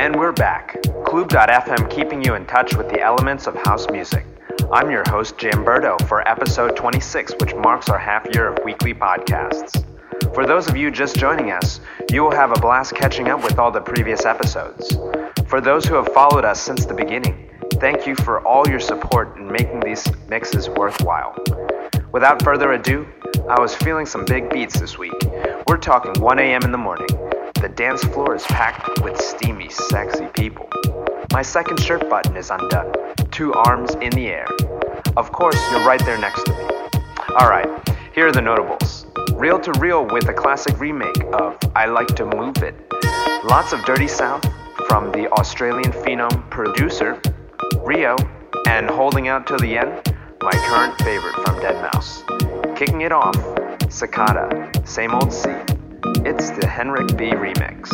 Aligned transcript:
And 0.00 0.16
we're 0.18 0.32
back. 0.32 0.82
Club.fm 1.04 1.90
keeping 1.90 2.24
you 2.24 2.34
in 2.34 2.46
touch 2.46 2.74
with 2.74 2.88
the 2.88 3.02
elements 3.02 3.46
of 3.46 3.54
house 3.66 3.86
music. 3.90 4.24
I'm 4.72 4.90
your 4.90 5.04
host, 5.10 5.36
Jamberto, 5.36 5.98
for 6.08 6.26
episode 6.26 6.74
26, 6.74 7.34
which 7.38 7.54
marks 7.54 7.90
our 7.90 7.98
half 7.98 8.26
year 8.32 8.48
of 8.48 8.64
weekly 8.64 8.94
podcasts. 8.94 9.84
For 10.34 10.46
those 10.46 10.70
of 10.70 10.76
you 10.78 10.90
just 10.90 11.16
joining 11.16 11.50
us, 11.50 11.80
you 12.10 12.22
will 12.22 12.30
have 12.30 12.50
a 12.50 12.60
blast 12.60 12.94
catching 12.94 13.28
up 13.28 13.44
with 13.44 13.58
all 13.58 13.70
the 13.70 13.82
previous 13.82 14.24
episodes. 14.24 14.96
For 15.46 15.60
those 15.60 15.84
who 15.84 15.96
have 15.96 16.08
followed 16.14 16.46
us 16.46 16.58
since 16.58 16.86
the 16.86 16.94
beginning, 16.94 17.50
thank 17.74 18.06
you 18.06 18.16
for 18.16 18.40
all 18.40 18.66
your 18.66 18.80
support 18.80 19.36
in 19.36 19.52
making 19.52 19.80
these 19.80 20.02
mixes 20.30 20.70
worthwhile. 20.70 21.36
Without 22.10 22.42
further 22.42 22.72
ado, 22.72 23.06
I 23.50 23.60
was 23.60 23.74
feeling 23.74 24.06
some 24.06 24.24
big 24.24 24.48
beats 24.48 24.80
this 24.80 24.96
week. 24.96 25.12
We're 25.66 25.76
talking 25.76 26.18
1 26.22 26.38
a.m. 26.38 26.62
in 26.62 26.72
the 26.72 26.78
morning. 26.78 27.06
The 27.60 27.68
dance 27.68 28.02
floor 28.02 28.34
is 28.34 28.44
packed 28.44 29.02
with 29.02 29.20
steamy, 29.20 29.68
sexy 29.68 30.24
people. 30.32 30.66
My 31.30 31.42
second 31.42 31.78
shirt 31.78 32.08
button 32.08 32.34
is 32.34 32.48
undone, 32.48 32.90
two 33.30 33.52
arms 33.52 33.94
in 33.96 34.08
the 34.12 34.28
air. 34.28 34.46
Of 35.18 35.30
course, 35.30 35.60
you're 35.70 35.84
right 35.84 36.02
there 36.06 36.16
next 36.16 36.44
to 36.44 36.52
me. 36.52 36.64
Alright, 37.32 37.68
here 38.14 38.28
are 38.28 38.32
the 38.32 38.40
notables. 38.40 39.04
Reel 39.34 39.60
2 39.60 39.72
Real 39.78 40.06
with 40.06 40.26
a 40.28 40.32
classic 40.32 40.80
remake 40.80 41.22
of 41.34 41.58
I 41.76 41.84
Like 41.84 42.08
to 42.16 42.24
Move 42.24 42.56
It. 42.62 42.74
Lots 43.44 43.74
of 43.74 43.84
dirty 43.84 44.08
sound 44.08 44.42
from 44.88 45.12
the 45.12 45.30
Australian 45.32 45.92
phenom 45.92 46.48
producer, 46.48 47.20
Rio, 47.80 48.16
and 48.68 48.88
holding 48.88 49.28
out 49.28 49.46
till 49.46 49.58
the 49.58 49.76
end, 49.76 50.16
my 50.40 50.52
current 50.52 50.98
favorite 51.02 51.34
from 51.34 51.56
Deadmau5. 51.56 52.74
Kicking 52.74 53.02
it 53.02 53.12
off, 53.12 53.36
Cicada, 53.90 54.70
Same 54.86 55.12
Old 55.14 55.30
Scene. 55.30 55.79
It's 56.22 56.50
the 56.50 56.66
Henrik 56.66 57.16
B 57.16 57.30
remix. 57.30 57.88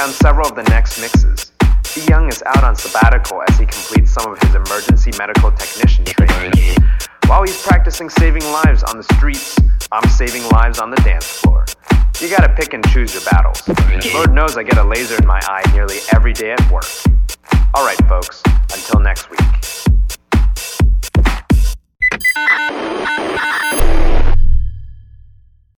down 0.00 0.12
several 0.12 0.48
of 0.48 0.54
the 0.54 0.62
next 0.70 0.98
mixes. 0.98 1.52
The 1.94 2.06
Young 2.08 2.26
is 2.28 2.42
out 2.46 2.64
on 2.64 2.74
sabbatical 2.74 3.42
as 3.46 3.58
he 3.58 3.66
completes 3.66 4.10
some 4.10 4.32
of 4.32 4.40
his 4.40 4.54
emergency 4.54 5.10
medical 5.18 5.52
technician 5.52 6.06
training. 6.06 6.74
While 7.26 7.42
he's 7.42 7.60
practicing 7.60 8.08
saving 8.08 8.44
lives 8.44 8.82
on 8.82 8.96
the 8.96 9.02
streets, 9.16 9.58
I'm 9.92 10.08
saving 10.08 10.48
lives 10.56 10.78
on 10.78 10.88
the 10.90 10.96
dance 11.04 11.26
floor. 11.26 11.66
You 12.18 12.30
gotta 12.30 12.48
pick 12.48 12.72
and 12.72 12.82
choose 12.88 13.12
your 13.12 13.24
battles. 13.30 13.62
Lord 14.14 14.32
knows 14.32 14.56
I 14.56 14.62
get 14.62 14.78
a 14.78 14.84
laser 14.84 15.18
in 15.20 15.26
my 15.26 15.40
eye 15.44 15.70
nearly 15.74 15.98
every 16.14 16.32
day 16.32 16.52
at 16.52 16.72
work. 16.72 16.88
Alright, 17.76 18.00
folks, 18.08 18.42
until 18.72 19.00
next 19.00 19.28
week. 19.28 19.40